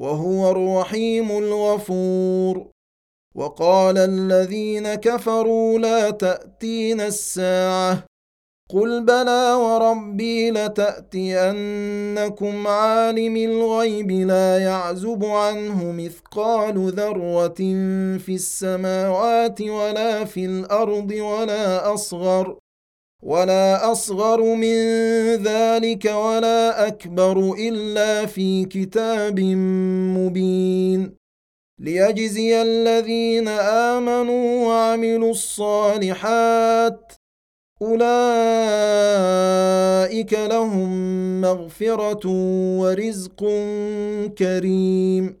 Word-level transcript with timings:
وهو 0.00 0.50
الرحيم 0.50 1.30
الغفور. 1.30 2.66
وقال 3.34 3.98
الذين 3.98 4.94
كفروا 4.94 5.78
لا 5.78 6.10
تاتين 6.10 7.00
الساعة. 7.00 8.04
قل 8.70 9.04
بلى 9.04 9.54
وربي 9.54 10.50
لتأتينكم 10.50 11.46
عالم 12.66 13.36
الغيب 13.36 14.10
لا 14.10 14.58
يعزب 14.58 15.24
عنه 15.24 15.92
مثقال 15.92 16.92
ذرة 16.92 17.60
في 18.18 18.34
السماوات 18.34 19.62
ولا 19.62 20.24
في 20.24 20.44
الأرض 20.44 21.10
ولا 21.10 21.94
أصغر. 21.94 22.58
ولا 23.22 23.92
أصغر 23.92 24.54
من 24.54 24.76
ذلك 25.44 26.04
ولا 26.04 26.86
أكبر 26.86 27.54
إلا 27.58 28.26
في 28.26 28.64
كتاب 28.64 29.40
مبين. 30.16 31.14
ليجزي 31.78 32.62
الذين 32.62 33.48
آمنوا 33.48 34.66
وعملوا 34.66 35.30
الصالحات 35.30 37.12
أولئك 37.82 38.02
لهم 40.32 40.90
مغفرة 41.40 42.26
ورزق 42.80 43.44
كريم. 44.38 45.40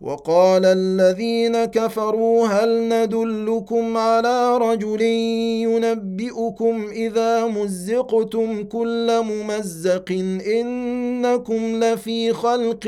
وقال 0.00 0.64
الذين 0.64 1.64
كفروا 1.64 2.46
هل 2.46 2.88
ندلكم 2.88 3.96
على 3.96 4.58
رجل 4.58 5.02
ينبئكم 5.62 6.88
إذا 6.90 7.46
مزقتم 7.46 8.64
كل 8.64 9.20
ممزق 9.22 10.10
إنكم 10.46 11.84
لفي 11.84 12.32
خلق 12.32 12.86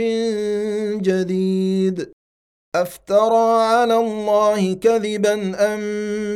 جديد 1.03 2.13
أفترى 2.75 3.63
على 3.63 3.97
الله 3.97 4.75
كذبا 4.75 5.35
أم 5.75 5.81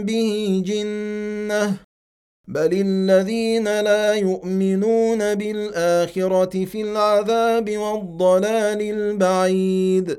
به 0.03 0.63
جنة 0.67 1.77
بل 2.49 2.71
الذين 2.73 3.81
لا 3.81 4.15
يؤمنون 4.15 5.35
بالآخرة 5.35 6.65
في 6.65 6.83
العذاب 6.83 7.77
والضلال 7.77 8.83
البعيد 8.83 10.19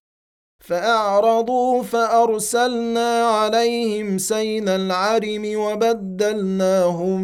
فأعرضوا 0.61 1.83
فأرسلنا 1.83 3.25
عليهم 3.25 4.17
سيل 4.17 4.69
العرم 4.69 5.51
وبدلناهم 5.55 7.21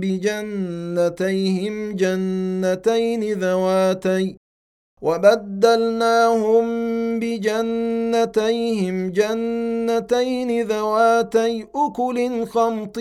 بجنتيهم 0.00 1.96
جنتين 1.96 3.32
ذواتي 3.32 4.36
وبدلناهم 5.02 6.66
بجنتيهم 7.20 9.10
جنتين 9.10 10.62
ذواتي 10.66 11.66
أكل 11.74 12.46
خمط 12.46 12.98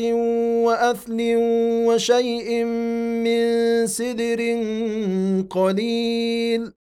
وأثل 0.66 1.18
وشيء 1.88 2.64
من 3.24 3.88
سدر 3.88 4.42
قليل 5.50 6.85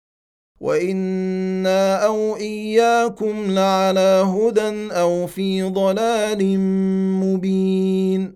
وأنا 0.61 2.05
أو 2.05 2.37
اياكم 2.37 3.51
لعلى 3.51 4.23
هدى 4.35 4.93
أو 4.93 5.27
في 5.27 5.63
ضلال 5.63 6.59
مبين 7.19 8.35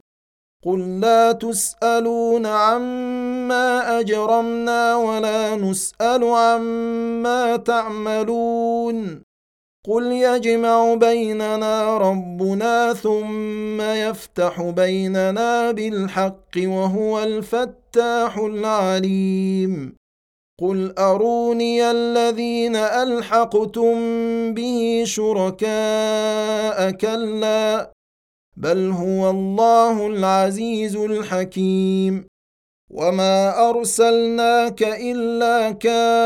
قل 0.65 0.99
لا 0.99 1.31
تسالون 1.31 2.45
عما 2.45 3.99
اجرمنا 3.99 4.95
ولا 4.95 5.55
نسال 5.55 6.23
عما 6.23 7.57
تعملون 7.57 9.21
قل 9.87 10.03
يجمع 10.11 10.93
بيننا 10.93 11.97
ربنا 11.97 12.93
ثم 12.93 13.81
يفتح 13.81 14.61
بيننا 14.61 15.71
بالحق 15.71 16.57
وهو 16.57 17.23
الفتاح 17.23 18.37
العليم 18.37 19.95
قل 20.61 20.93
اروني 20.97 21.91
الذين 21.91 22.75
الحقتم 22.75 23.93
به 24.53 25.03
شركاء 25.05 26.91
كلا 26.91 27.91
بل 28.57 28.91
هو 28.91 29.29
الله 29.29 30.07
العزيز 30.07 30.95
الحكيم 30.95 32.27
وما 32.89 33.69
ارسلناك 33.69 34.83
الا 34.83 35.71
كافه 35.71 36.19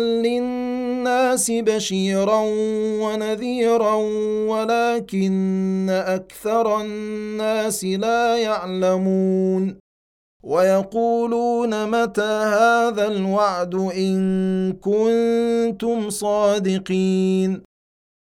للناس 0.00 1.50
بشيرا 1.50 2.40
ونذيرا 3.02 3.94
ولكن 4.48 5.86
أكثر 5.90 6.80
الناس 6.80 7.84
لا 7.84 8.36
يعلمون 8.36 9.83
ويقولون 10.44 11.90
متى 11.90 12.42
هذا 12.56 13.06
الوعد 13.06 13.74
إن 13.74 14.72
كنتم 14.72 16.10
صادقين 16.10 17.62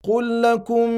قل 0.04 0.42
لكم 0.42 0.90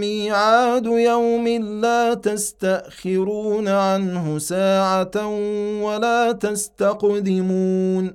ميعاد 0.00 0.86
يوم 0.86 1.48
لا 1.82 2.14
تستأخرون 2.14 3.68
عنه 3.68 4.38
ساعة 4.38 5.26
ولا 5.82 6.32
تستقدمون 6.32 8.14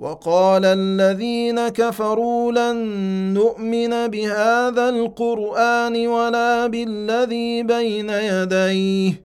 وقال 0.00 0.64
الذين 0.64 1.68
كفروا 1.68 2.52
لن 2.52 2.76
نؤمن 3.34 4.06
بهذا 4.08 4.88
القرآن 4.88 6.06
ولا 6.06 6.66
بالذي 6.66 7.62
بين 7.62 8.10
يديه 8.10 9.31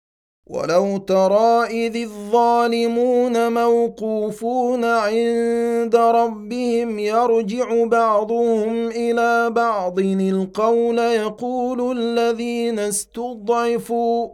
ولو 0.53 0.99
ترى 0.99 1.65
اذ 1.65 1.97
الظالمون 1.97 3.53
موقوفون 3.53 4.85
عند 4.85 5.97
ربهم 5.97 6.99
يرجع 6.99 7.85
بعضهم 7.85 8.89
إلى 8.89 9.51
بعض 9.51 9.99
القول 9.99 10.99
يقول 10.99 11.99
الذين 11.99 12.79
استضعفوا 12.79 14.29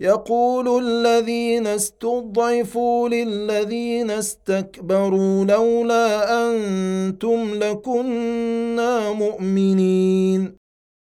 يقول 0.00 0.84
الذين 0.84 1.66
استضعفوا 1.66 3.08
للذين 3.08 4.10
استكبروا 4.10 5.44
لولا 5.44 6.06
أنتم 6.48 7.54
لكنا 7.54 9.12
مؤمنين. 9.12 10.65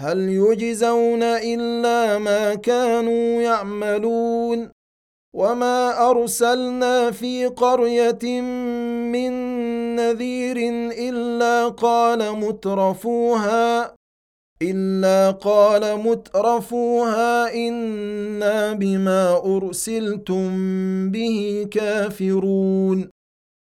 هل 0.00 0.18
يجزون 0.28 1.22
إلا 1.22 2.18
ما 2.18 2.54
كانوا 2.54 3.42
يعملون 3.42 4.70
وما 5.34 6.10
أرسلنا 6.10 7.10
في 7.10 7.46
قرية 7.46 8.40
من 9.10 9.32
نذير 9.96 10.56
إلا 11.08 11.68
قال 11.68 12.32
مترفوها 12.32 13.94
إلا 14.62 15.30
قال 15.30 15.96
مترفوها 15.96 17.54
إنا 17.54 18.72
بما 18.72 19.36
أرسلتم 19.56 20.50
به 21.10 21.68
كافرون. 21.70 23.17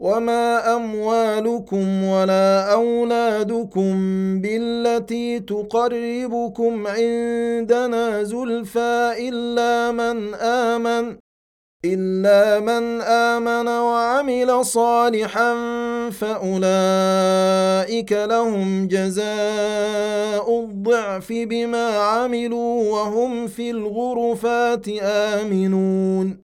وما 0.00 0.76
اموالكم 0.76 2.04
ولا 2.04 2.72
اولادكم 2.72 3.94
بالتي 4.40 5.40
تقربكم 5.40 6.86
عندنا 6.86 8.22
زلفى 8.22 9.14
الا 9.18 9.92
من 9.92 10.34
امن 10.34 11.16
الا 11.84 12.60
من 12.60 13.00
امن 13.00 13.68
وعمل 13.68 14.64
صالحا 14.64 15.54
فاولئك 16.10 18.12
لهم 18.12 18.88
جزاء 18.88 20.60
الضعف 20.60 21.32
بما 21.32 21.98
عملوا 21.98 22.92
وهم 22.92 23.46
في 23.46 23.70
الغرفات 23.70 24.88
امنون. 25.02 26.43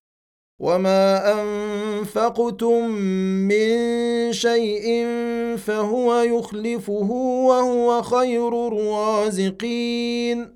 وما 0.61 1.41
انفقتم 1.41 2.89
من 3.49 3.73
شيء 4.33 5.07
فهو 5.57 6.21
يخلفه 6.21 7.11
وهو 7.47 8.01
خير 8.01 8.67
الرازقين 8.67 10.55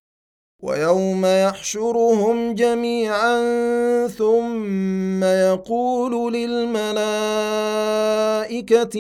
ويوم 0.64 1.26
يحشرهم 1.26 2.56
جميعا 2.56 3.38
ثم 4.08 5.24
يقول 5.24 6.34
للملائكه 6.34 6.96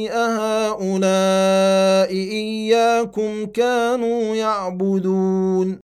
اهؤلاء 0.09 2.11
اياكم 2.11 3.45
كانوا 3.45 4.35
يعبدون 4.35 5.84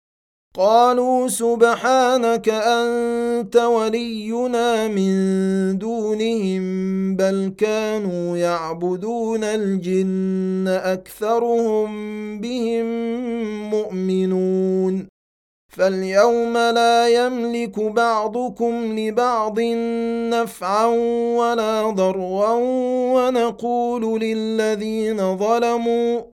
قالوا 0.57 1.29
سبحانك 1.29 2.49
أنت 2.49 3.57
ولينا 3.57 4.89
من 4.89 5.79
دونهم 5.79 6.63
بل 7.17 7.53
كانوا 7.59 8.37
يعبدون 8.37 9.45
الجن 9.45 10.69
أكثرهم 10.69 11.91
بهم 12.41 12.87
مؤمنون. 13.71 15.07
فاليوم 15.77 16.53
لا 16.53 17.09
يملك 17.09 17.81
بعضكم 17.81 18.99
لبعض 18.99 19.61
نفعا 20.31 20.87
ولا 21.37 21.91
ضرا 21.91 22.53
ونقول 23.15 24.21
للذين 24.21 25.37
ظلموا 25.37 26.36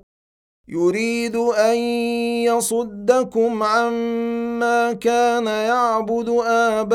يريد 0.71 1.35
أن 1.35 1.75
يصدكم 2.47 3.63
عما 3.63 4.93
كان 4.93 5.47
يعبد 5.47 6.29
آباؤكم 6.47 6.93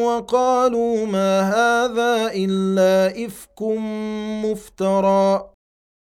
وقالوا 0.00 1.06
ما 1.06 1.40
هذا 1.40 2.32
إلا 2.34 3.26
إفك 3.26 3.62
مفترى. 4.44 5.50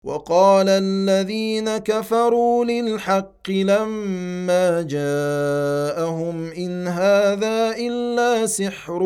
وقال 0.04 0.68
الذين 0.68 1.76
كفروا 1.76 2.64
للحق 2.64 3.50
لما 3.50 4.82
جاءهم 4.82 6.50
إن 6.50 6.88
هذا 6.88 7.74
إلا 7.76 8.46
سحر 8.46 9.02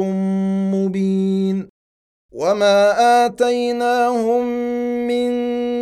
مبين. 0.73 1.69
وما 2.33 2.95
آتيناهم 3.27 4.47
من 5.07 5.60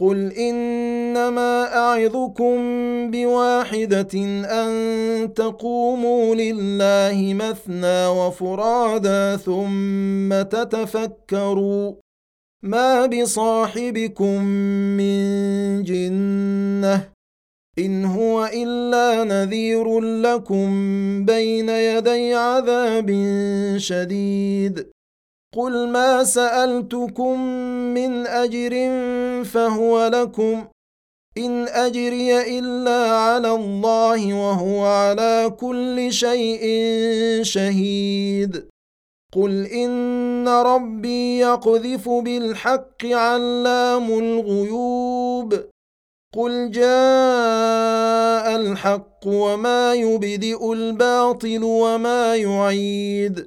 قل 0.00 0.32
انما 0.32 1.76
اعظكم 1.76 2.56
بواحده 3.10 4.14
ان 4.62 5.34
تقوموا 5.34 6.34
لله 6.34 7.34
مثنى 7.34 8.06
وفرادا 8.06 9.36
ثم 9.36 10.42
تتفكروا 10.42 11.94
ما 12.62 13.06
بصاحبكم 13.06 14.44
من 14.96 15.82
جنه 15.82 17.08
ان 17.78 18.04
هو 18.04 18.44
الا 18.44 19.24
نذير 19.24 20.00
لكم 20.00 20.68
بين 21.24 21.68
يدي 21.68 22.34
عذاب 22.34 23.10
شديد 23.76 24.93
قل 25.56 25.88
ما 25.88 26.24
سالتكم 26.24 27.40
من 27.94 28.26
اجر 28.26 28.74
فهو 29.44 30.06
لكم 30.06 30.64
ان 31.38 31.68
اجري 31.68 32.58
الا 32.58 33.16
على 33.16 33.50
الله 33.50 34.34
وهو 34.34 34.84
على 34.84 35.56
كل 35.60 36.12
شيء 36.12 36.62
شهيد 37.42 38.68
قل 39.32 39.66
ان 39.66 40.48
ربي 40.48 41.38
يقذف 41.38 42.08
بالحق 42.08 43.04
علام 43.04 44.18
الغيوب 44.18 45.54
قل 46.36 46.70
جاء 46.70 46.86
الحق 48.56 49.26
وما 49.26 49.94
يبدئ 49.94 50.72
الباطل 50.72 51.60
وما 51.62 52.36
يعيد 52.36 53.46